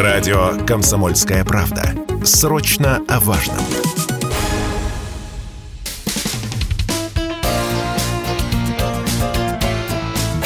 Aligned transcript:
Радио 0.00 0.56
«Комсомольская 0.66 1.44
правда». 1.44 1.94
Срочно 2.24 3.02
о 3.06 3.20
важном. 3.20 3.58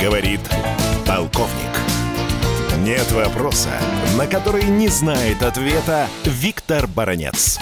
Говорит 0.03 0.40
полковник. 1.06 1.53
Нет 2.79 3.12
вопроса, 3.12 3.71
на 4.19 4.27
который 4.27 4.64
не 4.64 4.89
знает 4.89 5.41
ответа 5.45 6.09
Виктор 6.25 6.89
Баранец. 6.89 7.61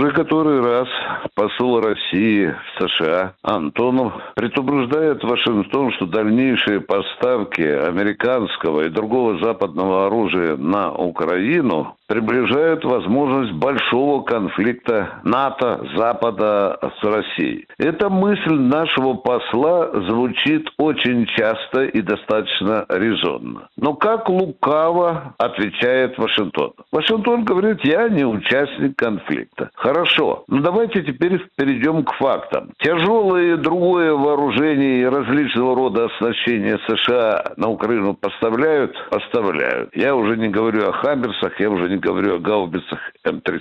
Уже 0.00 0.12
который 0.12 0.62
раз 0.62 0.88
посол 1.34 1.78
России 1.78 2.46
в 2.46 2.88
США 2.88 3.34
Антонов 3.42 4.14
предупреждает 4.34 5.22
Вашингтон, 5.22 5.92
что 5.92 6.06
дальнейшие 6.06 6.80
поставки 6.80 7.60
американского 7.60 8.86
и 8.86 8.88
другого 8.88 9.38
западного 9.44 10.06
оружия 10.06 10.56
на 10.56 10.90
Украину 10.90 11.98
приближают 12.10 12.84
возможность 12.84 13.52
большого 13.52 14.22
конфликта 14.22 15.20
НАТО, 15.22 15.86
Запада 15.94 16.76
с 17.00 17.04
Россией. 17.04 17.68
Эта 17.78 18.10
мысль 18.10 18.58
нашего 18.58 19.14
посла 19.14 19.90
звучит 20.08 20.68
очень 20.76 21.24
часто 21.26 21.84
и 21.84 22.02
достаточно 22.02 22.84
резонно. 22.88 23.68
Но 23.76 23.94
как 23.94 24.28
лукаво 24.28 25.34
отвечает 25.38 26.18
Вашингтон? 26.18 26.72
Вашингтон 26.90 27.44
говорит, 27.44 27.78
я 27.84 28.08
не 28.08 28.24
участник 28.24 28.96
конфликта. 28.96 29.70
Хорошо, 29.76 30.42
но 30.48 30.62
давайте 30.62 31.04
теперь 31.04 31.40
перейдем 31.54 32.02
к 32.02 32.12
фактам. 32.14 32.72
Тяжелое 32.78 33.56
другое 33.56 34.14
вооружение 34.14 35.02
и 35.02 35.04
различного 35.04 35.76
рода 35.76 36.06
оснащение 36.06 36.76
США 36.88 37.52
на 37.56 37.68
Украину 37.68 38.14
поставляют? 38.14 38.96
Поставляют. 39.10 39.94
Я 39.94 40.16
уже 40.16 40.36
не 40.36 40.48
говорю 40.48 40.88
о 40.88 40.92
Хаммерсах, 40.92 41.60
я 41.60 41.70
уже 41.70 41.88
не 41.88 41.99
говорю 42.00 42.36
о 42.36 42.38
гаубицах 42.38 42.98
М3 43.26 43.60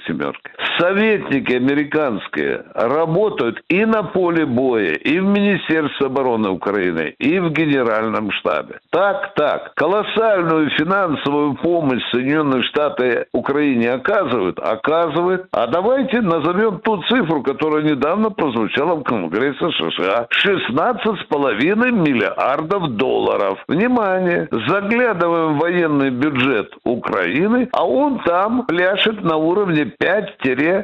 Советники 0.80 1.54
американские 1.54 2.64
работают 2.74 3.62
и 3.70 3.86
на 3.86 4.04
поле 4.04 4.46
боя, 4.46 4.94
и 4.94 5.20
в 5.20 5.26
Министерстве 5.26 6.08
обороны 6.08 6.50
Украины, 6.50 7.16
и 7.20 7.40
в 7.40 7.52
Генеральном 7.52 8.32
штабе. 8.32 8.80
Так, 8.92 9.34
так. 9.36 9.74
Колоссальную 9.76 10.70
финансовую 10.72 11.56
помощь 11.56 12.02
Соединенные 12.12 12.64
Штаты 12.64 13.26
Украине 13.34 13.92
оказывают? 13.92 14.60
Оказывают. 14.60 15.48
А 15.52 15.68
давайте 15.68 16.22
назовем 16.22 16.80
ту 16.80 17.02
цифру, 17.04 17.44
которая 17.44 17.84
недавно 17.84 18.30
прозвучала 18.30 18.96
в 18.96 19.04
Конгрессе 19.04 19.70
США. 19.72 20.28
16,5 20.46 21.92
миллиардов 21.92 22.96
долларов. 22.96 23.60
Внимание! 23.68 24.48
Заглядываем 24.68 25.58
в 25.58 25.60
военный 25.60 26.10
бюджет 26.10 26.72
Украины, 26.84 27.70
а 27.74 27.86
он 27.86 28.22
там 28.30 28.64
пляшет 28.68 29.24
на 29.24 29.38
уровне 29.38 29.92
5-6 30.00 30.84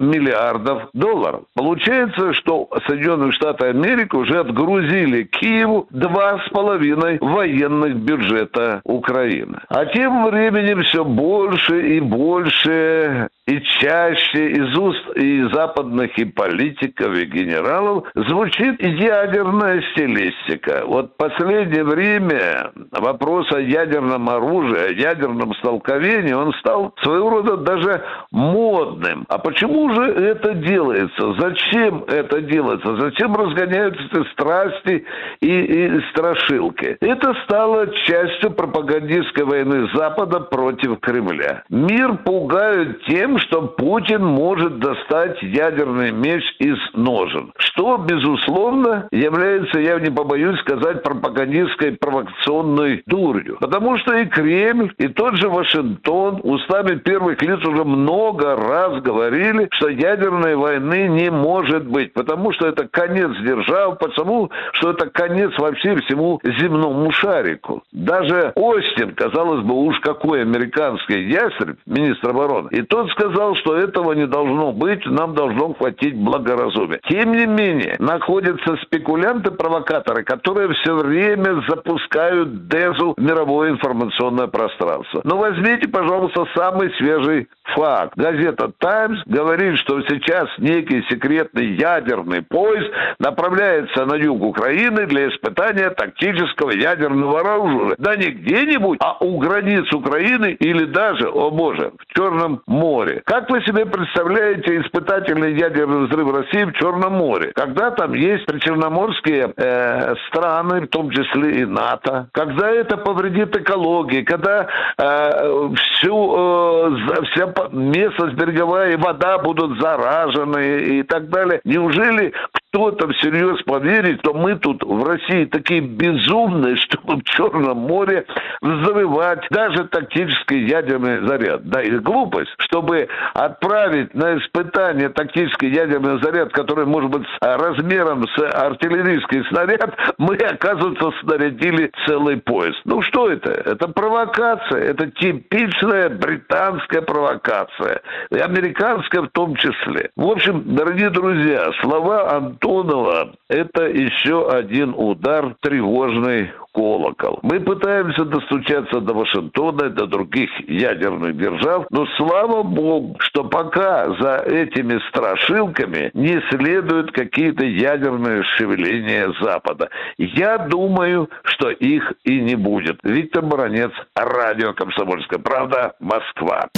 миллиардов 0.00 0.88
долларов. 0.94 1.42
Получается, 1.54 2.32
что 2.32 2.70
Соединенные 2.86 3.30
Штаты 3.32 3.66
Америки 3.66 4.16
уже 4.16 4.40
отгрузили 4.40 5.24
Киеву 5.24 5.86
2,5 5.92 7.18
военных 7.20 7.96
бюджета 7.96 8.80
Украины. 8.84 9.58
А 9.68 9.84
тем 9.84 10.24
временем 10.24 10.82
все 10.84 11.04
больше 11.04 11.96
и 11.96 12.00
больше 12.00 13.28
и 13.48 13.62
чаще 13.80 14.50
из 14.50 14.76
уст 14.76 15.16
и 15.16 15.42
западных 15.54 16.18
и 16.18 16.26
политиков, 16.26 17.16
и 17.16 17.24
генералов 17.24 18.04
звучит 18.14 18.80
ядерная 18.82 19.82
стилистика. 19.92 20.82
Вот 20.86 21.12
в 21.12 21.16
последнее 21.16 21.82
время 21.82 22.72
вопрос 22.92 23.50
о 23.52 23.60
ядерном 23.60 24.28
оружии, 24.28 24.90
о 24.90 24.92
ядерном 24.92 25.54
столкновении, 25.54 26.34
он 26.34 26.52
стал 26.60 26.92
своего 27.02 27.30
рода 27.30 27.56
даже 27.56 28.02
модным. 28.30 29.24
А 29.28 29.38
почему 29.38 29.94
же 29.94 30.02
это 30.02 30.52
делается? 30.52 31.34
Зачем 31.38 32.04
это 32.06 32.42
делается? 32.42 32.96
Зачем 33.00 33.34
разгоняются 33.34 34.02
эти 34.12 34.30
страсти 34.32 35.06
и, 35.40 35.46
и 35.46 36.00
страшилки? 36.10 36.98
Это 37.00 37.34
стало 37.44 37.86
частью 38.04 38.50
пропагандистской 38.50 39.44
войны 39.44 39.88
Запада 39.94 40.40
против 40.40 41.00
Кремля. 41.00 41.62
Мир 41.70 42.18
пугают 42.18 43.02
тем, 43.06 43.37
что 43.38 43.62
Путин 43.62 44.24
может 44.24 44.78
достать 44.78 45.42
ядерный 45.42 46.12
меч 46.12 46.42
из 46.58 46.78
ножен. 46.94 47.52
Что, 47.58 47.96
безусловно, 47.96 49.08
является, 49.10 49.78
я 49.78 49.98
не 50.00 50.10
побоюсь 50.10 50.58
сказать, 50.60 51.02
пропагандистской 51.02 51.92
провокационной 51.92 53.02
дурью. 53.06 53.58
Потому 53.60 53.98
что 53.98 54.14
и 54.16 54.26
Кремль, 54.26 54.92
и 54.98 55.08
тот 55.08 55.36
же 55.36 55.48
Вашингтон 55.48 56.40
устами 56.42 56.96
первых 56.96 57.40
лиц 57.42 57.64
уже 57.64 57.84
много 57.84 58.56
раз 58.56 59.02
говорили, 59.02 59.68
что 59.72 59.88
ядерной 59.88 60.56
войны 60.56 61.08
не 61.08 61.30
может 61.30 61.86
быть. 61.86 62.12
Потому 62.12 62.52
что 62.52 62.66
это 62.66 62.88
конец 62.88 63.30
держав, 63.42 63.98
потому 63.98 64.50
что 64.72 64.90
это 64.90 65.08
конец 65.10 65.52
вообще 65.58 65.96
всему 65.96 66.40
земному 66.44 67.10
шарику. 67.12 67.82
Даже 67.92 68.52
Остин, 68.54 69.14
казалось 69.14 69.64
бы, 69.64 69.74
уж 69.74 69.98
какой 70.00 70.42
американский 70.42 71.28
ястреб, 71.28 71.78
министр 71.86 72.30
обороны, 72.30 72.68
и 72.70 72.82
тот 72.82 73.10
сказал, 73.10 73.27
сказал, 73.28 73.54
что 73.56 73.76
этого 73.76 74.12
не 74.12 74.26
должно 74.26 74.72
быть, 74.72 75.04
нам 75.06 75.34
должно 75.34 75.74
хватить 75.74 76.16
благоразумия. 76.16 77.00
Тем 77.08 77.32
не 77.32 77.46
менее, 77.46 77.96
находятся 77.98 78.76
спекулянты-провокаторы, 78.82 80.24
которые 80.24 80.72
все 80.74 80.94
время 80.94 81.62
запускают 81.68 82.68
дезу 82.68 83.14
в 83.16 83.20
мировое 83.20 83.70
информационное 83.70 84.46
пространство. 84.46 85.20
Но 85.24 85.36
возьмите, 85.36 85.88
пожалуйста, 85.88 86.46
самый 86.54 86.92
свежий 86.96 87.48
факт. 87.74 88.14
Газета 88.16 88.70
«Таймс» 88.78 89.20
говорит, 89.26 89.78
что 89.78 90.00
сейчас 90.02 90.48
некий 90.58 91.02
секретный 91.08 91.74
ядерный 91.74 92.42
поезд 92.42 92.90
направляется 93.18 94.04
на 94.06 94.14
юг 94.14 94.42
Украины 94.42 95.06
для 95.06 95.28
испытания 95.28 95.90
тактического 95.90 96.70
ядерного 96.70 97.40
оружия. 97.40 97.96
Да 97.98 98.16
не 98.16 98.30
где-нибудь, 98.30 98.98
а 99.00 99.16
у 99.20 99.38
границ 99.38 99.92
Украины 99.92 100.56
или 100.58 100.84
даже, 100.84 101.28
о 101.28 101.50
боже, 101.50 101.92
в 101.98 102.14
Черном 102.14 102.62
море. 102.66 103.07
Как 103.24 103.50
вы 103.50 103.62
себе 103.62 103.86
представляете 103.86 104.80
испытательный 104.80 105.54
ядерный 105.58 106.06
взрыв 106.06 106.34
России 106.34 106.64
в 106.64 106.72
Черном 106.74 107.14
море? 107.14 107.52
Когда 107.54 107.90
там 107.90 108.12
есть 108.14 108.46
причерноморские 108.46 109.52
э, 109.56 110.14
страны, 110.28 110.82
в 110.82 110.88
том 110.88 111.10
числе 111.10 111.62
и 111.62 111.64
НАТО, 111.64 112.28
когда 112.32 112.70
это 112.70 112.96
повредит 112.96 113.56
экологии, 113.56 114.22
когда 114.22 114.68
э, 114.98 115.68
всю, 115.76 116.34
э, 116.36 116.96
вся 117.32 117.52
местность 117.72 118.34
береговая 118.34 118.92
и 118.92 118.96
вода 118.96 119.38
будут 119.38 119.80
заражены 119.80 120.98
и 120.98 121.02
так 121.02 121.28
далее. 121.28 121.60
Неужели 121.64 122.32
кто-то 122.70 123.08
всерьез 123.14 123.62
поверит, 123.62 124.20
что 124.20 124.34
мы 124.34 124.56
тут 124.56 124.82
в 124.82 125.02
России 125.02 125.46
такие 125.46 125.80
безумные, 125.80 126.76
что 126.88 126.98
в 127.04 127.22
Черном 127.24 127.78
море 127.78 128.26
взрывать 128.60 129.46
даже 129.50 129.84
тактический 129.84 130.66
ядерный 130.66 131.26
заряд. 131.26 131.62
Да, 131.64 131.82
и 131.82 131.90
глупость, 131.98 132.54
чтобы 132.58 133.08
отправить 133.34 134.14
на 134.14 134.38
испытание 134.38 135.08
тактический 135.08 135.70
ядерный 135.70 136.20
заряд, 136.22 136.52
который 136.52 136.84
может 136.86 137.10
быть 137.10 137.26
размером 137.40 138.26
с 138.28 138.38
артиллерийский 138.38 139.44
снаряд, 139.48 139.96
мы, 140.18 140.36
оказывается, 140.36 141.10
снарядили 141.22 141.90
целый 142.06 142.36
поезд. 142.36 142.78
Ну 142.84 143.00
что 143.02 143.30
это? 143.30 143.50
Это 143.50 143.88
провокация. 143.88 144.82
Это 144.82 145.10
типичная 145.10 146.10
британская 146.10 147.02
провокация. 147.02 148.02
И 148.30 148.38
американская 148.38 149.22
в 149.22 149.28
том 149.28 149.54
числе. 149.56 150.10
В 150.16 150.26
общем, 150.26 150.62
дорогие 150.74 151.10
друзья, 151.10 151.70
слова 151.80 152.56
Антонова– 152.58 153.32
это 153.48 153.84
еще 153.86 154.50
один 154.50 154.94
удар 154.96 155.54
тревожный 155.60 156.50
колокол. 156.72 157.38
Мы 157.42 157.60
пытаемся 157.60 158.24
достучаться 158.24 159.00
до 159.00 159.14
Вашингтона 159.14 159.86
и 159.86 159.90
до 159.90 160.06
других 160.06 160.50
ядерных 160.68 161.36
держав, 161.36 161.86
но 161.90 162.06
слава 162.16 162.62
богу, 162.62 163.16
что 163.20 163.44
пока 163.44 164.08
за 164.20 164.36
этими 164.46 164.98
страшилками 165.08 166.10
не 166.14 166.40
следуют 166.50 167.12
какие-то 167.12 167.64
ядерные 167.64 168.42
шевеления 168.56 169.32
Запада. 169.40 169.88
Я 170.18 170.58
думаю, 170.58 171.28
что 171.44 171.70
их 171.70 172.12
и 172.24 172.40
не 172.40 172.54
будет. 172.56 172.98
Виктор 173.02 173.44
Баранец, 173.44 173.92
радио 174.14 174.72
«Комсомольская 174.74 175.38
правда», 175.38 175.94
Москва. 176.00 176.68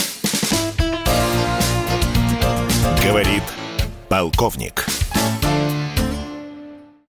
Говорит 3.04 3.42
полковник. 4.08 4.84